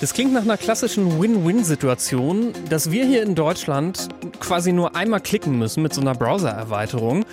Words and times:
Das 0.00 0.12
klingt 0.12 0.32
nach 0.32 0.42
einer 0.42 0.56
klassischen 0.56 1.20
Win-Win-Situation, 1.20 2.52
dass 2.68 2.90
wir 2.90 3.06
hier 3.06 3.22
in 3.22 3.34
Deutschland 3.34 4.08
quasi 4.40 4.72
nur 4.72 4.96
einmal 4.96 5.20
klicken 5.20 5.58
müssen 5.58 5.82
mit 5.82 5.94
so 5.94 6.00
einer 6.00 6.14
Browser-Erweiterung 6.14 7.24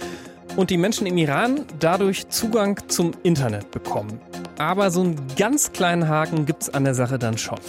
und 0.56 0.70
die 0.70 0.78
Menschen 0.78 1.08
im 1.08 1.18
Iran 1.18 1.66
dadurch 1.80 2.30
Zugang 2.30 2.80
zum 2.88 3.12
Internet 3.24 3.72
bekommen. 3.72 4.22
Aber 4.60 4.92
so 4.92 5.02
einen 5.02 5.16
ganz 5.38 5.72
kleinen 5.72 6.08
Haken 6.08 6.46
gibt's 6.46 6.70
an 6.70 6.84
der 6.84 6.94
Sache 6.94 7.18
dann 7.18 7.38
schon. 7.38 7.60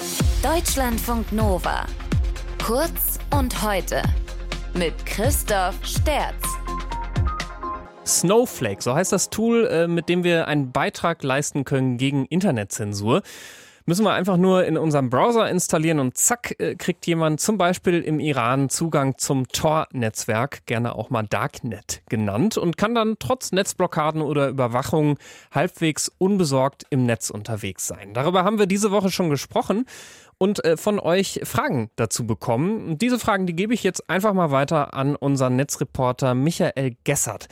Deutschlandfunk 0.43 1.33
Nova. 1.33 1.87
Kurz 2.63 3.19
und 3.31 3.63
heute. 3.63 4.03
Mit 4.75 4.95
Christoph 5.07 5.75
Sterz. 5.85 6.35
Snowflake, 8.05 8.83
so 8.83 8.95
heißt 8.95 9.13
das 9.13 9.31
Tool, 9.31 9.67
äh, 9.67 9.89
mit 9.89 10.09
dem 10.09 10.23
wir 10.23 10.49
einen 10.49 10.71
Beitrag 10.71 11.23
leisten 11.23 11.65
können 11.65 11.97
gegen 11.97 12.27
Internetzensur. 12.27 13.23
Müssen 13.85 14.05
wir 14.05 14.13
einfach 14.13 14.37
nur 14.37 14.65
in 14.65 14.77
unserem 14.77 15.11
Browser 15.11 15.51
installieren 15.51 15.99
und 15.99 16.17
zack, 16.17 16.55
äh, 16.59 16.77
kriegt 16.77 17.07
jemand 17.07 17.41
zum 17.41 17.59
Beispiel 17.59 18.01
im 18.01 18.21
Iran 18.21 18.69
Zugang 18.69 19.19
zum 19.19 19.49
Tor-Netzwerk, 19.49 20.67
gerne 20.67 20.95
auch 20.95 21.11
mal 21.11 21.25
Darknet 21.25 22.03
genannt, 22.09 22.57
und 22.57 22.77
kann 22.77 22.95
dann 22.95 23.17
trotz 23.19 23.53
Netzblockaden 23.53 24.23
oder 24.23 24.49
Überwachung 24.49 25.19
halbwegs 25.51 26.11
unbesorgt 26.19 26.85
im 26.91 27.07
Netz 27.07 27.31
unterwegs 27.31 27.87
sein. 27.87 28.15
Darüber 28.15 28.45
haben 28.45 28.59
wir 28.59 28.67
diese 28.67 28.91
Woche 28.91 29.11
schon 29.11 29.31
gesprochen 29.31 29.87
und 30.39 30.65
äh, 30.65 30.77
von 30.77 30.99
euch 30.99 31.41
Fragen 31.45 31.91
dazu 31.97 32.27
bekommen. 32.27 32.89
Und 32.89 33.03
diese 33.03 33.19
Fragen, 33.19 33.47
die 33.47 33.55
gebe 33.55 33.75
ich 33.75 33.83
jetzt 33.83 34.09
einfach 34.11 34.33
mal 34.33 34.51
weiter 34.51 34.95
an 34.95 35.17
unseren 35.17 35.57
Netzreporter 35.57 36.35
Michael 36.35 36.97
Gessert. 37.05 37.49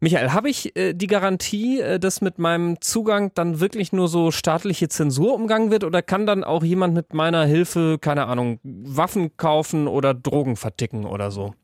Michael, 0.00 0.32
habe 0.32 0.50
ich 0.50 0.76
äh, 0.76 0.92
die 0.92 1.06
Garantie, 1.06 1.80
äh, 1.80 1.98
dass 1.98 2.20
mit 2.20 2.38
meinem 2.38 2.80
Zugang 2.80 3.32
dann 3.34 3.60
wirklich 3.60 3.92
nur 3.92 4.08
so 4.08 4.30
staatliche 4.30 4.88
Zensur 4.88 5.34
umgangen 5.34 5.70
wird 5.70 5.84
oder 5.84 6.02
kann 6.02 6.26
dann 6.26 6.44
auch 6.44 6.62
jemand 6.62 6.94
mit 6.94 7.14
meiner 7.14 7.44
Hilfe, 7.46 7.98
keine 7.98 8.26
Ahnung, 8.26 8.60
Waffen 8.62 9.36
kaufen 9.36 9.88
oder 9.88 10.12
Drogen 10.12 10.56
verticken 10.56 11.06
oder 11.06 11.30
so? 11.30 11.54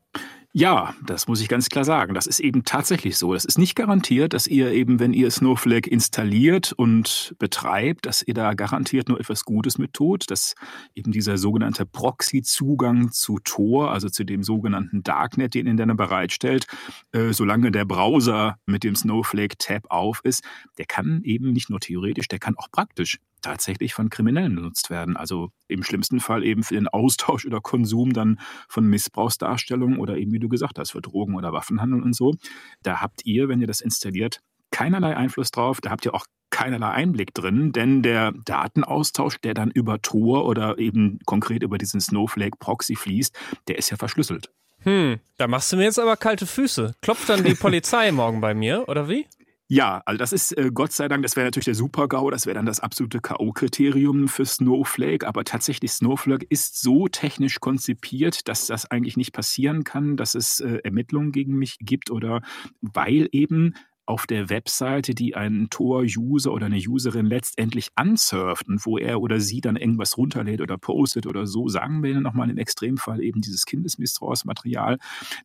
Ja, 0.55 0.93
das 1.03 1.27
muss 1.27 1.41
ich 1.41 1.47
ganz 1.49 1.67
klar 1.67 1.83
sagen. 1.83 2.13
Das 2.13 2.27
ist 2.27 2.39
eben 2.39 2.63
tatsächlich 2.63 3.17
so. 3.17 3.33
Das 3.33 3.43
ist 3.43 3.57
nicht 3.57 3.73
garantiert, 3.73 4.33
dass 4.33 4.45
ihr 4.45 4.71
eben, 4.71 4.99
wenn 4.99 5.11
ihr 5.11 5.31
Snowflake 5.31 5.89
installiert 5.89 6.73
und 6.73 7.33
betreibt, 7.39 8.05
dass 8.05 8.21
ihr 8.21 8.35
da 8.35 8.53
garantiert 8.53 9.09
nur 9.09 9.19
etwas 9.19 9.45
Gutes 9.45 9.79
mit 9.79 9.93
tut, 9.93 10.29
dass 10.29 10.53
eben 10.93 11.11
dieser 11.11 11.39
sogenannte 11.39 11.87
Proxy-Zugang 11.87 13.11
zu 13.11 13.39
Tor, 13.43 13.89
also 13.91 14.09
zu 14.09 14.25
dem 14.25 14.43
sogenannten 14.43 15.01
Darknet, 15.01 15.55
den 15.55 15.65
ihr 15.65 15.75
dann 15.75 15.97
bereitstellt, 15.97 16.67
äh, 17.13 17.33
solange 17.33 17.71
der 17.71 17.85
Browser 17.85 18.59
mit 18.67 18.83
dem 18.83 18.95
Snowflake-Tab 18.95 19.89
auf 19.89 20.21
ist, 20.23 20.43
der 20.77 20.85
kann 20.85 21.21
eben 21.23 21.51
nicht 21.51 21.71
nur 21.71 21.79
theoretisch, 21.79 22.27
der 22.27 22.37
kann 22.37 22.55
auch 22.57 22.69
praktisch 22.71 23.17
tatsächlich 23.43 23.93
von 23.93 24.09
Kriminellen 24.09 24.55
benutzt 24.55 24.89
werden. 24.89 25.15
Also 25.15 25.51
im 25.67 25.83
schlimmsten 25.83 26.19
Fall 26.19 26.43
eben 26.43 26.63
für 26.63 26.73
den 26.73 26.87
Austausch 26.87 27.45
oder 27.45 27.61
Konsum 27.61 28.13
dann 28.13 28.39
von 28.67 28.85
Missbrauchsdarstellungen 28.87 29.99
oder 29.99 30.17
eben, 30.17 30.31
wie 30.31 30.39
du 30.39 30.49
gesagt 30.49 30.79
hast, 30.79 30.91
für 30.91 31.01
Drogen- 31.01 31.35
oder 31.35 31.53
Waffenhandel 31.53 32.01
und 32.01 32.15
so. 32.15 32.33
Da 32.81 33.01
habt 33.01 33.25
ihr, 33.25 33.49
wenn 33.49 33.61
ihr 33.61 33.67
das 33.67 33.81
installiert, 33.81 34.39
keinerlei 34.71 35.15
Einfluss 35.15 35.51
drauf. 35.51 35.81
Da 35.81 35.91
habt 35.91 36.05
ihr 36.05 36.15
auch 36.15 36.25
keinerlei 36.49 36.89
Einblick 36.89 37.33
drin, 37.33 37.71
denn 37.71 38.03
der 38.03 38.31
Datenaustausch, 38.45 39.39
der 39.41 39.53
dann 39.53 39.71
über 39.71 40.01
Tor 40.01 40.45
oder 40.45 40.77
eben 40.77 41.19
konkret 41.25 41.63
über 41.63 41.77
diesen 41.77 41.99
Snowflake 41.99 42.57
Proxy 42.59 42.95
fließt, 42.95 43.35
der 43.67 43.77
ist 43.77 43.89
ja 43.89 43.97
verschlüsselt. 43.97 44.51
Hm, 44.83 45.19
da 45.37 45.47
machst 45.47 45.71
du 45.71 45.77
mir 45.77 45.83
jetzt 45.83 45.99
aber 45.99 46.17
kalte 46.17 46.45
Füße. 46.45 46.93
Klopft 47.01 47.29
dann 47.29 47.43
die 47.43 47.55
Polizei 47.59 48.11
morgen 48.11 48.41
bei 48.41 48.53
mir, 48.53 48.87
oder 48.87 49.09
wie? 49.09 49.25
Ja, 49.69 50.01
also 50.05 50.17
das 50.17 50.33
ist 50.33 50.57
äh, 50.57 50.71
Gott 50.73 50.91
sei 50.91 51.07
Dank, 51.07 51.23
das 51.23 51.35
wäre 51.35 51.47
natürlich 51.47 51.65
der 51.65 51.75
Super-GAU, 51.75 52.29
das 52.29 52.45
wäre 52.45 52.55
dann 52.55 52.65
das 52.65 52.81
absolute 52.81 53.21
K.O.-Kriterium 53.21 54.27
für 54.27 54.45
Snowflake, 54.45 55.25
aber 55.25 55.45
tatsächlich 55.45 55.91
Snowflake 55.93 56.45
ist 56.49 56.81
so 56.81 57.07
technisch 57.07 57.59
konzipiert, 57.59 58.47
dass 58.49 58.67
das 58.67 58.91
eigentlich 58.91 59.15
nicht 59.15 59.31
passieren 59.31 59.83
kann, 59.83 60.17
dass 60.17 60.35
es 60.35 60.59
äh, 60.59 60.79
Ermittlungen 60.83 61.31
gegen 61.31 61.55
mich 61.55 61.77
gibt 61.79 62.11
oder 62.11 62.41
weil 62.81 63.29
eben 63.31 63.73
auf 64.05 64.27
der 64.27 64.49
Webseite, 64.49 65.15
die 65.15 65.35
ein 65.35 65.67
Tor-User 65.69 66.51
oder 66.51 66.65
eine 66.65 66.77
Userin 66.77 67.25
letztendlich 67.25 67.87
ansurft 67.95 68.67
und 68.67 68.85
wo 68.85 68.97
er 68.97 69.21
oder 69.21 69.39
sie 69.39 69.61
dann 69.61 69.77
irgendwas 69.77 70.17
runterlädt 70.17 70.59
oder 70.59 70.77
postet 70.77 71.25
oder 71.25 71.47
so, 71.47 71.69
sagen 71.69 72.03
wir 72.03 72.19
nochmal 72.19 72.49
im 72.49 72.57
Extremfall 72.57 73.23
eben 73.23 73.39
dieses 73.39 73.65
Kindesmissbrauchsmaterial. 73.65 74.97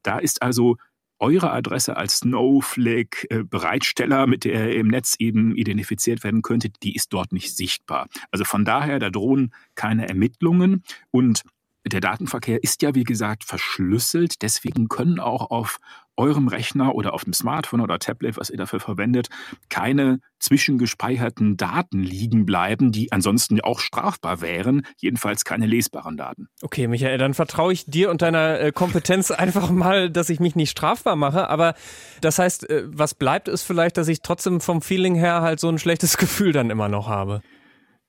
Da 0.02 0.18
ist 0.18 0.42
also 0.42 0.76
eure 1.18 1.52
Adresse 1.52 1.96
als 1.96 2.18
Snowflake-Bereitsteller, 2.18 4.26
mit 4.26 4.44
der 4.44 4.72
ihr 4.72 4.80
im 4.80 4.88
Netz 4.88 5.16
eben 5.18 5.56
identifiziert 5.56 6.24
werden 6.24 6.42
könnte, 6.42 6.70
die 6.82 6.94
ist 6.94 7.12
dort 7.12 7.32
nicht 7.32 7.56
sichtbar. 7.56 8.08
Also 8.30 8.44
von 8.44 8.64
daher, 8.64 8.98
da 8.98 9.10
drohen 9.10 9.52
keine 9.74 10.08
Ermittlungen 10.08 10.82
und 11.10 11.42
der 11.86 12.00
Datenverkehr 12.00 12.62
ist 12.62 12.82
ja, 12.82 12.94
wie 12.94 13.04
gesagt, 13.04 13.44
verschlüsselt. 13.44 14.42
Deswegen 14.42 14.88
können 14.88 15.20
auch 15.20 15.50
auf 15.50 15.78
eurem 16.18 16.48
Rechner 16.48 16.94
oder 16.94 17.14
auf 17.14 17.24
dem 17.24 17.32
Smartphone 17.32 17.80
oder 17.80 17.98
Tablet, 17.98 18.36
was 18.36 18.50
ihr 18.50 18.58
dafür 18.58 18.80
verwendet, 18.80 19.28
keine 19.68 20.18
zwischengespeicherten 20.40 21.56
Daten 21.56 22.02
liegen 22.02 22.44
bleiben, 22.44 22.92
die 22.92 23.12
ansonsten 23.12 23.60
auch 23.60 23.78
strafbar 23.78 24.40
wären, 24.40 24.82
jedenfalls 24.96 25.44
keine 25.44 25.66
lesbaren 25.66 26.16
Daten. 26.16 26.48
Okay, 26.62 26.88
Michael, 26.88 27.18
dann 27.18 27.34
vertraue 27.34 27.72
ich 27.72 27.86
dir 27.86 28.10
und 28.10 28.22
deiner 28.22 28.60
äh, 28.60 28.72
Kompetenz 28.72 29.30
einfach 29.30 29.70
mal, 29.70 30.10
dass 30.10 30.28
ich 30.28 30.40
mich 30.40 30.56
nicht 30.56 30.70
strafbar 30.70 31.16
mache. 31.16 31.48
Aber 31.48 31.74
das 32.20 32.38
heißt, 32.38 32.68
äh, 32.68 32.84
was 32.86 33.14
bleibt, 33.14 33.48
ist 33.48 33.62
vielleicht, 33.62 33.96
dass 33.96 34.08
ich 34.08 34.20
trotzdem 34.20 34.60
vom 34.60 34.82
Feeling 34.82 35.14
her 35.14 35.42
halt 35.42 35.60
so 35.60 35.68
ein 35.68 35.78
schlechtes 35.78 36.16
Gefühl 36.18 36.52
dann 36.52 36.70
immer 36.70 36.88
noch 36.88 37.08
habe. 37.08 37.42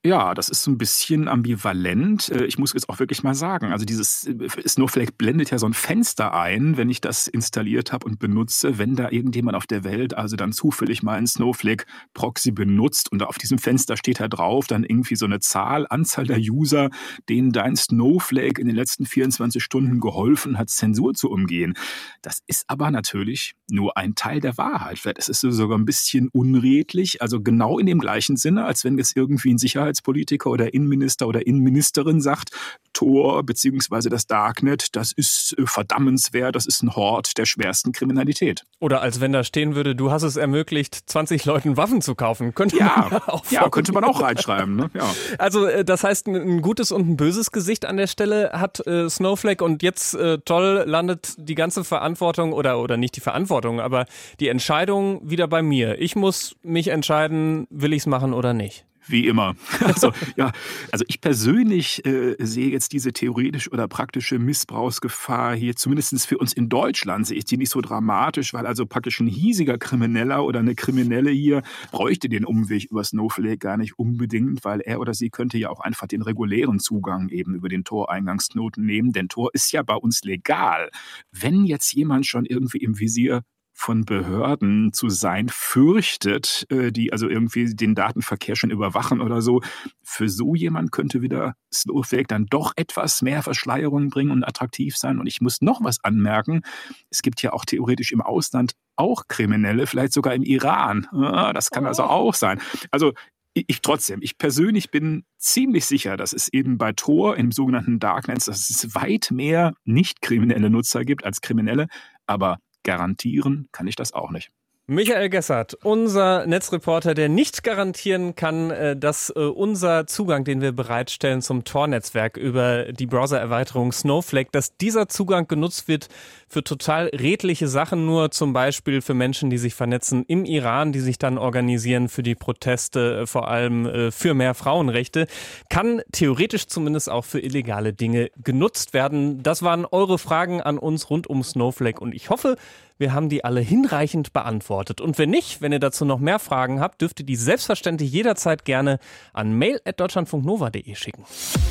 Ja, 0.05 0.33
das 0.33 0.47
ist 0.47 0.63
so 0.63 0.71
ein 0.71 0.77
bisschen 0.77 1.27
ambivalent. 1.27 2.29
Äh, 2.29 2.45
ich 2.45 2.57
muss 2.57 2.71
jetzt 2.71 2.87
auch 2.87 2.99
wirklich 2.99 3.21
mal 3.21 3.35
sagen, 3.35 3.73
also 3.73 3.83
dieses 3.83 4.25
äh, 4.27 4.47
Snowflake 4.65 5.11
blendet 5.17 5.51
ja 5.51 5.57
so 5.57 5.65
ein 5.65 5.73
Fenster 5.73 6.33
ein, 6.33 6.77
wenn 6.77 6.89
ich 6.89 7.01
das 7.01 7.27
installiert 7.27 7.91
habe 7.91 8.07
und 8.07 8.17
benutze, 8.17 8.77
wenn 8.77 8.95
da 8.95 9.09
irgendjemand 9.11 9.57
auf 9.57 9.67
der 9.67 9.83
Welt 9.83 10.13
also 10.13 10.37
dann 10.37 10.53
zufällig 10.53 11.03
mal 11.03 11.17
ein 11.17 11.27
Snowflake 11.27 11.83
Proxy 12.13 12.51
benutzt 12.51 13.11
und 13.11 13.23
auf 13.23 13.37
diesem 13.37 13.57
Fenster 13.57 13.97
steht 13.97 14.21
da 14.21 14.29
drauf 14.29 14.67
dann 14.67 14.85
irgendwie 14.85 15.17
so 15.17 15.25
eine 15.25 15.41
Zahl, 15.41 15.85
Anzahl 15.89 16.25
der 16.25 16.39
User, 16.39 16.91
denen 17.27 17.51
dein 17.51 17.75
Snowflake 17.75 18.61
in 18.61 18.67
den 18.67 18.77
letzten 18.77 19.05
24 19.05 19.61
Stunden 19.61 19.99
geholfen 19.99 20.57
hat, 20.57 20.69
Zensur 20.69 21.13
zu 21.13 21.29
umgehen. 21.29 21.73
Das 22.21 22.39
ist 22.47 22.63
aber 22.67 22.89
natürlich 22.89 23.53
nur 23.69 23.97
ein 23.97 24.15
Teil 24.15 24.39
der 24.39 24.57
Wahrheit. 24.57 24.99
Vielleicht 24.99 25.17
ist 25.17 25.27
es 25.27 25.41
sogar 25.41 25.77
ein 25.77 25.83
bisschen 25.83 26.29
unredlich, 26.31 27.21
also 27.21 27.41
genau 27.41 27.79
in 27.79 27.85
dem 27.85 27.99
gleichen 27.99 28.37
Sinne, 28.37 28.63
als 28.63 28.85
wenn 28.85 28.97
es 28.97 29.13
irgendwie 29.13 29.53
ein 29.53 29.57
Sicherheit 29.57 29.88
Sicherheitspolitiker 29.89 30.49
oder 30.49 30.73
Innenminister 30.73 31.27
oder 31.27 31.45
Innenministerin 31.45 32.21
sagt, 32.21 32.51
Tor 32.93 33.43
bzw. 33.43 34.09
das 34.09 34.27
Darknet, 34.27 34.95
das 34.95 35.11
ist 35.11 35.55
äh, 35.57 35.65
verdammenswert, 35.65 36.55
das 36.55 36.65
ist 36.65 36.83
ein 36.83 36.95
Hort 36.95 37.37
der 37.37 37.45
schwersten 37.45 37.91
Kriminalität. 37.91 38.63
Oder 38.79 39.01
als 39.01 39.21
wenn 39.21 39.31
da 39.31 39.43
stehen 39.43 39.75
würde, 39.75 39.95
du 39.95 40.11
hast 40.11 40.23
es 40.23 40.35
ermöglicht, 40.35 41.09
20 41.09 41.45
Leuten 41.45 41.77
Waffen 41.77 42.01
zu 42.01 42.15
kaufen. 42.15 42.53
Könnte 42.55 42.77
ja, 42.77 43.07
man 43.09 43.21
auch 43.21 43.45
ja, 43.51 43.69
könnte 43.69 43.91
man 43.93 44.03
auch 44.03 44.21
reinschreiben. 44.21 44.75
Ne? 44.75 44.89
Ja. 44.93 45.09
Also 45.37 45.65
äh, 45.65 45.85
das 45.85 46.03
heißt, 46.03 46.27
ein 46.27 46.61
gutes 46.61 46.91
und 46.91 47.07
ein 47.07 47.17
böses 47.17 47.51
Gesicht 47.51 47.85
an 47.85 47.97
der 47.97 48.07
Stelle 48.07 48.51
hat 48.53 48.85
äh, 48.85 49.09
Snowflake 49.09 49.63
und 49.63 49.83
jetzt 49.83 50.13
äh, 50.15 50.39
toll 50.39 50.83
landet 50.85 51.35
die 51.37 51.55
ganze 51.55 51.83
Verantwortung 51.83 52.51
oder, 52.51 52.79
oder 52.79 52.97
nicht 52.97 53.15
die 53.15 53.21
Verantwortung, 53.21 53.79
aber 53.79 54.05
die 54.39 54.47
Entscheidung 54.47 55.21
wieder 55.29 55.47
bei 55.47 55.61
mir. 55.61 55.99
Ich 55.99 56.15
muss 56.15 56.55
mich 56.63 56.89
entscheiden, 56.89 57.67
will 57.69 57.93
ich 57.93 58.03
es 58.03 58.07
machen 58.07 58.33
oder 58.33 58.53
nicht. 58.53 58.85
Wie 59.09 59.27
immer. 59.27 59.55
Also, 59.89 60.11
ja, 60.35 60.51
also 60.91 61.03
ich 61.07 61.19
persönlich 61.19 62.05
äh, 62.05 62.35
sehe 62.37 62.69
jetzt 62.69 62.91
diese 62.93 63.11
theoretische 63.11 63.69
oder 63.71 63.87
praktische 63.87 64.37
Missbrauchsgefahr 64.37 65.55
hier, 65.55 65.75
zumindest 65.75 66.27
für 66.27 66.37
uns 66.37 66.53
in 66.53 66.69
Deutschland, 66.69 67.25
sehe 67.25 67.37
ich 67.37 67.45
die 67.45 67.57
nicht 67.57 67.71
so 67.71 67.81
dramatisch, 67.81 68.53
weil 68.53 68.67
also 68.67 68.85
praktisch 68.85 69.19
ein 69.19 69.27
hiesiger 69.27 69.77
Krimineller 69.79 70.45
oder 70.45 70.59
eine 70.59 70.75
Kriminelle 70.75 71.31
hier 71.31 71.63
bräuchte 71.91 72.29
den 72.29 72.45
Umweg 72.45 72.85
über 72.91 73.03
Snowflake 73.03 73.57
gar 73.57 73.77
nicht 73.77 73.97
unbedingt, 73.97 74.63
weil 74.63 74.81
er 74.81 74.99
oder 74.99 75.13
sie 75.13 75.29
könnte 75.29 75.57
ja 75.57 75.69
auch 75.69 75.79
einfach 75.79 76.07
den 76.07 76.21
regulären 76.21 76.79
Zugang 76.79 77.29
eben 77.29 77.55
über 77.55 77.67
den 77.67 77.83
Toreingangsknoten 77.83 78.85
nehmen, 78.85 79.11
denn 79.11 79.27
Tor 79.27 79.49
ist 79.53 79.71
ja 79.71 79.81
bei 79.81 79.95
uns 79.95 80.23
legal. 80.23 80.91
Wenn 81.31 81.65
jetzt 81.65 81.93
jemand 81.93 82.27
schon 82.27 82.45
irgendwie 82.45 82.79
im 82.79 82.99
Visier 82.99 83.43
von 83.79 84.03
Behörden 84.03 84.91
zu 84.91 85.07
sein 85.09 85.47
fürchtet, 85.49 86.67
äh, 86.69 86.91
die 86.91 87.13
also 87.13 87.29
irgendwie 87.29 87.73
den 87.73 87.95
Datenverkehr 87.95 88.57
schon 88.57 88.71
überwachen 88.71 89.21
oder 89.21 89.41
so. 89.41 89.61
Für 90.03 90.27
so 90.27 90.53
jemand 90.53 90.91
könnte 90.91 91.21
wieder 91.21 91.55
Snowflake 91.73 92.27
dann 92.27 92.45
doch 92.47 92.73
etwas 92.75 93.21
mehr 93.21 93.41
Verschleierung 93.41 94.09
bringen 94.09 94.31
und 94.31 94.43
attraktiv 94.43 94.97
sein. 94.97 95.17
Und 95.17 95.27
ich 95.27 95.39
muss 95.39 95.61
noch 95.61 95.81
was 95.81 96.03
anmerken. 96.03 96.61
Es 97.09 97.21
gibt 97.21 97.41
ja 97.41 97.53
auch 97.53 97.63
theoretisch 97.63 98.11
im 98.11 98.21
Ausland 98.21 98.73
auch 98.97 99.29
Kriminelle, 99.29 99.87
vielleicht 99.87 100.11
sogar 100.11 100.33
im 100.33 100.43
Iran. 100.43 101.07
Das 101.53 101.69
kann 101.69 101.85
also 101.85 102.03
oh. 102.03 102.07
auch 102.07 102.33
sein. 102.33 102.59
Also 102.91 103.13
ich 103.53 103.81
trotzdem, 103.81 104.19
ich 104.21 104.37
persönlich 104.37 104.91
bin 104.91 105.23
ziemlich 105.37 105.85
sicher, 105.85 106.17
dass 106.17 106.33
es 106.33 106.51
eben 106.51 106.77
bei 106.77 106.91
Tor 106.91 107.37
im 107.37 107.53
sogenannten 107.53 107.99
Darknet, 107.99 108.45
dass 108.45 108.69
es 108.69 108.93
weit 108.93 109.31
mehr 109.31 109.73
nicht 109.85 110.21
kriminelle 110.21 110.69
Nutzer 110.69 111.05
gibt 111.05 111.23
als 111.23 111.39
kriminelle, 111.39 111.87
aber 112.27 112.59
Garantieren 112.83 113.69
kann 113.71 113.87
ich 113.87 113.95
das 113.95 114.13
auch 114.13 114.31
nicht. 114.31 114.51
Michael 114.89 115.29
Gessert, 115.29 115.77
unser 115.83 116.47
Netzreporter, 116.47 117.13
der 117.13 117.29
nicht 117.29 117.63
garantieren 117.63 118.33
kann, 118.35 118.71
äh, 118.71 118.97
dass 118.97 119.31
äh, 119.35 119.39
unser 119.41 120.07
Zugang, 120.07 120.45
den 120.45 120.61
wir 120.61 120.71
bereitstellen 120.71 121.43
zum 121.43 121.63
Tor-Netzwerk 121.63 122.37
über 122.37 122.91
die 122.91 123.05
Browser-Erweiterung 123.05 123.91
Snowflake, 123.91 124.49
dass 124.51 124.77
dieser 124.77 125.07
Zugang 125.07 125.47
genutzt 125.47 125.87
wird 125.87 126.07
für 126.47 126.63
total 126.63 127.05
redliche 127.09 127.67
Sachen, 127.67 128.07
nur 128.07 128.31
zum 128.31 128.51
Beispiel 128.51 129.01
für 129.01 129.13
Menschen, 129.13 129.51
die 129.51 129.59
sich 129.59 129.75
vernetzen 129.75 130.25
im 130.27 130.43
Iran, 130.43 130.91
die 130.91 131.01
sich 131.01 131.19
dann 131.19 131.37
organisieren 131.37 132.09
für 132.09 132.23
die 132.23 132.33
Proteste, 132.33 133.19
äh, 133.21 133.27
vor 133.27 133.47
allem 133.47 134.11
für 134.11 134.33
mehr 134.33 134.55
Frauenrechte, 134.55 135.27
kann 135.69 136.01
theoretisch 136.11 136.65
zumindest 136.65 137.11
auch 137.11 137.25
für 137.25 137.39
illegale 137.39 137.93
Dinge 137.93 138.31
genutzt 138.43 138.95
werden. 138.95 139.43
Das 139.43 139.61
waren 139.61 139.85
eure 139.85 140.17
Fragen 140.17 140.61
an 140.61 140.79
uns 140.79 141.11
rund 141.11 141.27
um 141.27 141.43
Snowflake 141.43 141.99
und 142.01 142.15
ich 142.15 142.31
hoffe, 142.31 142.55
wir 142.99 143.13
haben 143.13 143.29
die 143.29 143.43
alle 143.43 143.61
hinreichend 143.61 144.33
beantwortet. 144.33 145.01
Und 145.01 145.17
wenn 145.17 145.29
nicht, 145.29 145.61
wenn 145.61 145.71
ihr 145.71 145.79
dazu 145.79 146.05
noch 146.05 146.19
mehr 146.19 146.37
Fragen 146.37 146.79
habt, 146.79 147.01
dürft 147.01 147.21
ihr 147.21 147.25
die 147.25 147.35
selbstverständlich 147.35 148.11
jederzeit 148.11 148.65
gerne 148.65 148.99
an 149.33 149.53
mail.deutschlandfunknova.de 149.53 150.95
schicken. 150.95 151.25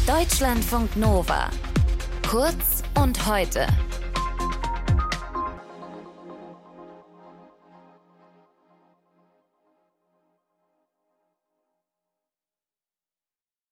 Deutschlandfunk 0.06 0.96
Nova. 0.96 1.50
Kurz 2.26 2.82
und 3.00 3.26
heute. 3.26 3.66